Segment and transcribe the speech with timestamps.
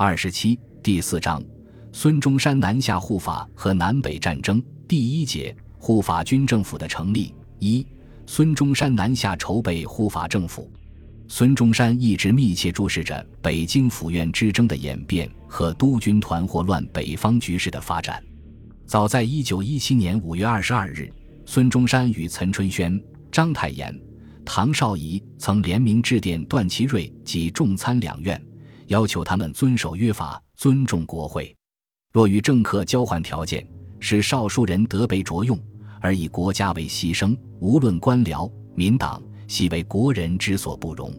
[0.00, 1.42] 二十七第四章，
[1.90, 7.84] 孙中山南下护法和南北战争第一节护法军政府的成立一
[8.24, 10.70] 孙中山南下筹备护法政府。
[11.26, 18.22] 孙中山一直密切注视着北京府院之争的演变和督军团祸乱北方局势的发展。
[18.86, 21.12] 早在一九一七年五月二十二日，
[21.44, 23.02] 孙中山与岑春轩、
[23.32, 23.92] 章太炎、
[24.44, 28.40] 唐绍仪曾联名致电段祺瑞及众参两院，
[28.88, 31.56] 要求他们遵守约法，尊重国会。
[32.12, 33.66] 若与政客交换条件，
[34.00, 35.58] 使少数人得被着用，
[36.00, 39.22] 而以国家为牺牲，无论官僚民党。
[39.48, 41.10] 系为国人之所不容。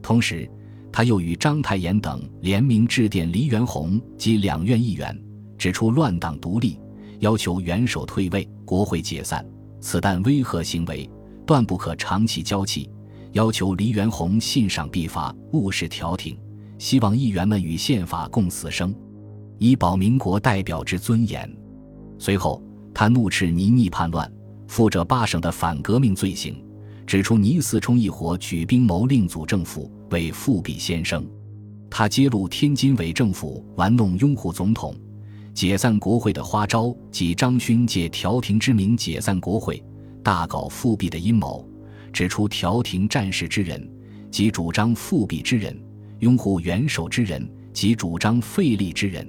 [0.00, 0.50] 同时，
[0.90, 5.14] 他又与章太炎等联名致电黎元洪及两院议员，
[5.58, 6.80] 指出乱党独立，
[7.18, 9.46] 要求元首退位，国会解散。
[9.82, 11.06] 此旦威吓行为，
[11.46, 12.90] 断不可长期交气。
[13.32, 16.34] 要求黎元洪信上必发，务实调停。
[16.78, 18.94] 希望议员们与宪法共死生，
[19.58, 21.50] 以保民国代表之尊严。
[22.18, 22.62] 随后，
[22.94, 24.32] 他怒斥倪逆叛乱，
[24.66, 26.64] 负着八省的反革命罪行。
[27.06, 31.26] 指出倪嗣冲一伙举兵谋另组政府，为复辟先生。
[31.88, 34.94] 他揭露天津伪政府玩弄拥护总统、
[35.54, 39.82] 解散国会的花招，及张勋借调停之名解散国会、
[40.22, 41.66] 大搞复辟的阴谋。
[42.12, 43.90] 指出调停战事之人
[44.30, 45.74] 及主张复辟之人，
[46.20, 49.26] 拥护元首之人及主张废立之人。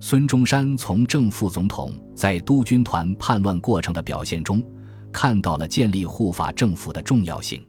[0.00, 4.62] 孙中山从正副总统在督军团叛乱过程的表现中。
[5.12, 7.64] 看到了建立护法政府的重要性，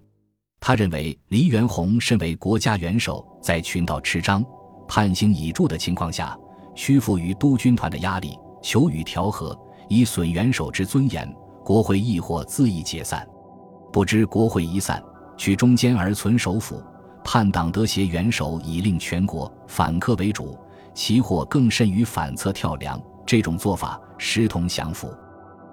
[0.60, 4.44] 他认为黎元洪身为国家元首，在群盗持章、
[4.88, 6.36] 判刑已著的情况下，
[6.74, 9.56] 屈服于督军团的压力，求与调和，
[9.88, 11.32] 以损元首之尊严，
[11.64, 13.24] 国会亦或自意解散。
[13.94, 15.00] 不知国会一散，
[15.38, 16.82] 取中间而存首辅，
[17.26, 20.56] 叛党得挟元首，以令全国反客为主，
[20.94, 23.02] 其祸更甚于反侧跳梁。
[23.26, 25.12] 这种做法实同降服。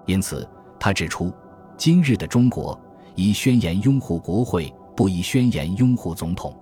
[0.06, 0.48] 因此，
[0.80, 1.30] 他指出。
[1.76, 2.78] 今日的中国，
[3.14, 6.56] 以宣言拥护国会，不以宣言拥护总统。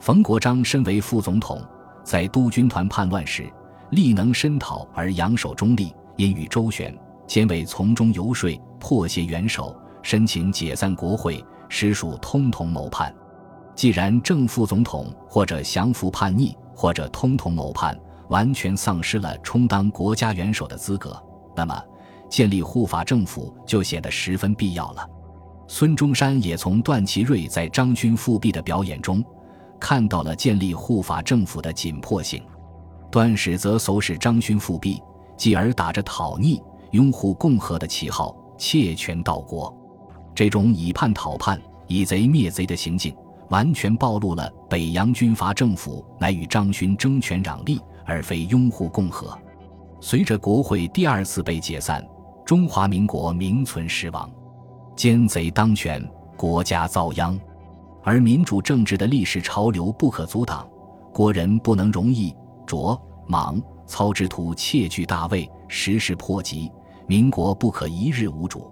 [0.00, 1.62] 冯国璋身为副总统，
[2.02, 3.48] 在督军团叛乱时，
[3.90, 8.50] 力能深讨而扬守中立，因与周旋，兼为从中游说，
[8.80, 13.14] 迫挟元首申请解散国会，实属通同谋叛。
[13.74, 17.98] 既然正副总统或者降服叛逆，或者通同谋叛，
[18.28, 21.20] 完全丧失了充当国家元首的资格，
[21.56, 21.82] 那么。
[22.30, 25.08] 建立护法政府就显得十分必要了。
[25.68, 29.22] 孙中山也从段祺瑞在张勋复辟的表演中，
[29.78, 32.42] 看到了建立护法政府的紧迫性。
[33.08, 35.00] 段氏则唆使张勋复辟，
[35.36, 39.72] 继而打着讨逆、拥护共和的旗号窃权盗国。
[40.34, 43.14] 这种以叛讨叛、以贼灭贼的行径，
[43.50, 49.36] 完全暴露了北洋军阀政府乃与张勋争权攘利，而非拥护共和。
[50.00, 52.04] 随着国会第二次被解散。
[52.44, 54.30] 中华民国名存实亡，
[54.94, 56.06] 奸贼当权，
[56.36, 57.40] 国家遭殃，
[58.02, 60.68] 而民主政治的历史潮流不可阻挡，
[61.10, 66.70] 国人不能容易卓莽操之徒窃据大位，时势迫急，
[67.06, 68.70] 民国不可一日无主。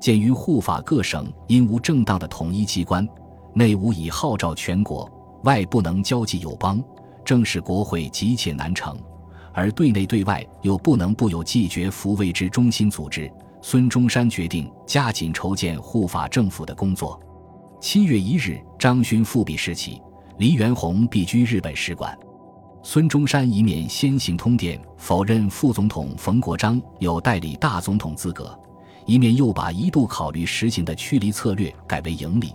[0.00, 3.06] 鉴于护法各省因无正当的统一机关，
[3.54, 5.10] 内无以号召全国，
[5.44, 6.82] 外不能交际友邦，
[7.24, 8.96] 正使国会急切难成。
[9.52, 13.30] 而对内对外又不能不有既决扶危之中心组织，
[13.60, 17.20] 孙中山决定加紧筹建护法政府的工作。
[17.78, 20.00] 七月一日，张勋复辟时起，
[20.38, 22.18] 黎元洪避居日本使馆。
[22.82, 28.58] 孙中山一面先行通电否认副总统冯国璋有代理大总统资格，
[29.04, 32.54] 一面又把一度考虑实行的驱离策略改为营利，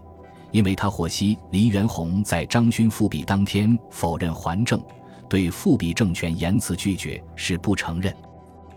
[0.57, 4.81] 因为他获悉黎元洪在张勋复辟当天否认还政。
[5.29, 8.11] 对复辟政权言辞拒绝是不承认。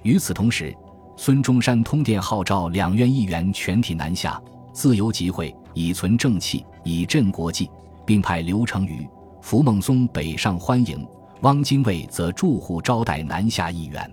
[0.03, 0.77] 与此同时，
[1.17, 4.39] 孙中山通电号召两院议员全体南下，
[4.75, 7.71] 自由集会，以存正气，以振国际，
[8.05, 9.09] 并派刘成瑜、
[9.41, 11.07] 符孟松北上欢迎，
[11.41, 14.13] 汪精卫则驻沪招待南下议员。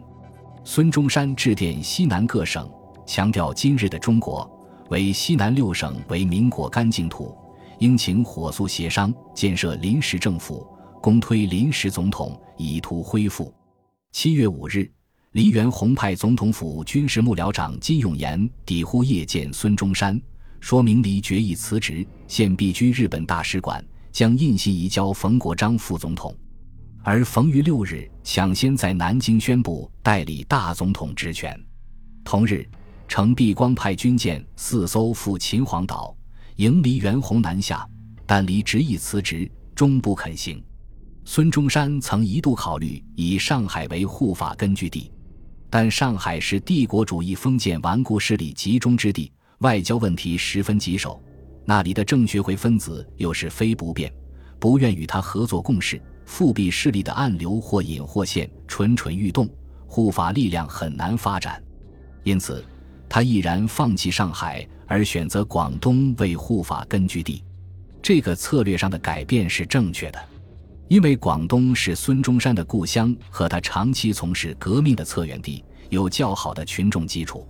[0.64, 2.66] 孙中山致电西南各省，
[3.06, 4.50] 强调今日的中国
[4.88, 7.36] 为西南六省为民国干净土，
[7.80, 10.68] 应请火速协商建设临时政府。
[11.02, 13.54] 公推临时总统，以图恢复。
[14.12, 14.92] 七月五日，
[15.34, 20.20] 黎元洪派总统府军事幕僚长金永炎抵沪谒见孙中山，
[20.60, 26.36] 说明黎决意辞职，现避居日本大使馆，将印信移交冯国璋副总统。
[27.04, 31.58] 而冯于六日抢先在南京宣布代理大总统职权。
[32.26, 32.68] 同日，
[33.08, 36.17] 程璧光派军舰四艘赴秦皇岛，
[36.58, 37.88] 迎黎元洪南下，
[38.26, 40.64] 但黎执意辞职，终不肯行。
[41.24, 45.12] 孙中山曾一度考虑以上海为护法根据地，
[45.70, 51.22] 但上海是帝国主义封建顽固势力集中之地，外交问题十分棘手，
[51.64, 54.12] 那里的政学会分子又是非不变，
[54.60, 59.48] 不愿与他合作共事，复辟势力的暗流或隐或现，蠢蠢欲动，
[59.86, 61.64] 护法力量很难发展，
[62.24, 62.66] 因此
[63.08, 67.44] 他毅然放弃上海，而选择广东为护法根据地。
[68.02, 70.20] 这个策略上的改变是正确的。
[70.88, 77.46] 因为广东是孙中山的故乡和他长期从事革命的策源地，有较好的群众基础，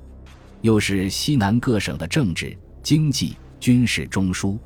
[0.61, 4.57] 又是西南各省的政治、经济、军事中枢。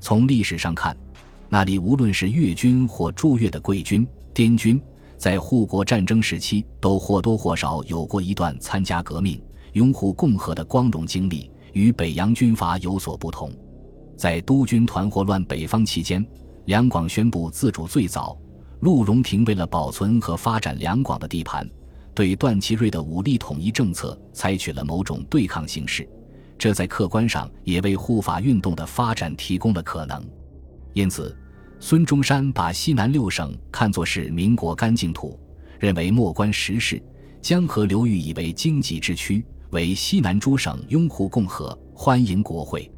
[0.00, 0.96] 从历史上看，
[1.48, 4.04] 那里无论是粤军或驻粤的桂军、
[4.34, 4.80] 滇军，
[5.16, 9.40] 在护国战争时期都或多或少有过一段参加革命、
[9.74, 11.48] 拥护共和的光荣经历，
[11.78, 13.52] 与北洋军阀有所不同。
[14.16, 16.26] 在督军团伙乱北方期间。
[16.64, 18.36] 两广宣布自主最早，
[18.80, 21.66] 陆荣廷为了保存和发展两广的地盘，
[22.14, 26.06] 对段祺瑞的武力统一政策采取了某种对抗形式，
[26.58, 30.22] 这在客观上也为护法运动的发展提供了可能。
[30.92, 31.34] 因此，
[31.80, 35.40] 孙中山把西南六省看作是民国干净土，
[35.80, 37.02] 认为莫关时事，
[37.40, 42.90] 江河流域以为经济之区，为西南诸省拥护共和，欢迎国会。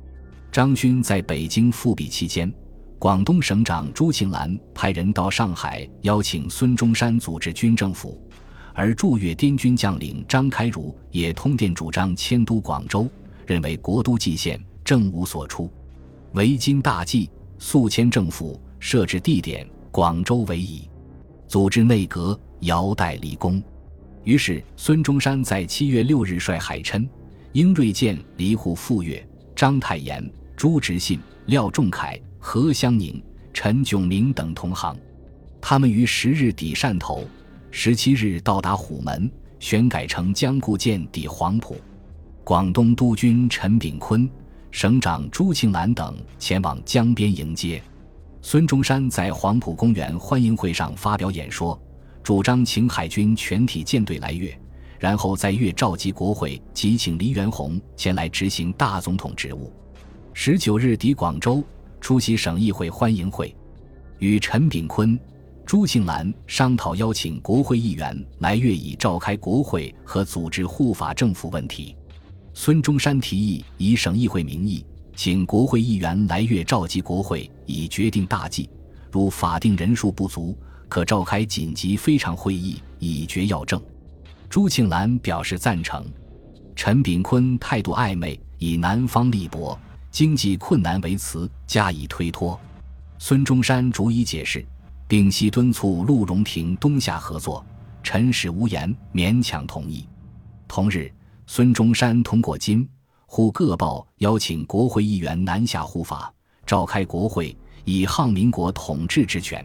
[0.53, 2.53] 张勋在北京复辟期间。
[2.97, 8.21] 广东省长朱庆澜派人到上海邀请孙中山组织军政府，
[8.75, 13.09] 而驻粤滇军将领张开儒也通电主张迁都广州，
[13.47, 15.71] 认为国都蓟县政无所出，
[16.35, 20.87] 为今大计，速迁政府，设置地点广州为宜，
[21.49, 23.63] 组织内阁，遥代立功。
[24.25, 27.09] 于是孙中山在七月六日率海琛、
[27.53, 32.19] 英瑞健离沪赴粤，章太炎、朱执信、廖仲恺。
[32.43, 33.23] 何香凝、
[33.53, 34.97] 陈炯明等同行，
[35.61, 37.23] 他们于十日抵汕头，
[37.71, 41.77] 十七日到达虎门，选改成江固舰抵黄埔。
[42.43, 44.27] 广东督军陈炳坤、
[44.71, 47.83] 省长朱庆澜等前往江边迎接。
[48.41, 51.79] 孙中山在黄埔公园欢迎会上发表演说，
[52.23, 54.57] 主张请海军全体舰队来粤，
[54.99, 59.73] 然后在粤召集国会，即请黎元洪前来执行大总统职务。
[60.33, 61.65] 十九日抵广州。
[62.01, 63.55] 出席省议会欢迎会，
[64.21, 65.21] 与陈炳坤、
[65.67, 71.95] 朱庆澜商讨邀请国会议员来粤以召开国会和组织护法政府问题。
[72.55, 74.83] 孙中山提议以省议会名义，
[75.15, 78.71] 请国会议员来粤召集国会，以决定大计。
[79.13, 80.57] 如法定人数不足，
[80.91, 83.81] 可召开紧急非常会议，以决要政。
[84.51, 86.05] 朱庆澜表示赞成。
[86.75, 89.79] 陈炳坤态度暧昧，以南方力薄。
[90.11, 92.59] 经济困难为辞，加以推脱。
[93.17, 94.67] 孙中山逐一解释，
[95.07, 97.65] 并悉敦促陆荣廷东下合作。
[98.03, 100.09] 陈氏无言，勉强同意。
[100.67, 101.13] 同日，
[101.47, 102.87] 孙中山通过金
[103.27, 106.35] 沪各报邀请国会议员南下护法，
[106.67, 109.65] 召开国会，以抗民国统治之权。